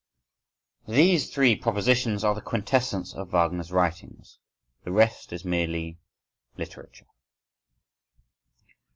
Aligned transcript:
These 0.87 1.29
three 1.29 1.55
propositions 1.55 2.23
are 2.23 2.33
the 2.33 2.41
quintessence 2.41 3.13
of 3.13 3.33
Wagner's 3.33 3.71
writings;—the 3.71 4.91
rest 4.91 5.31
is 5.31 5.45
merely—"literature". 5.45 7.05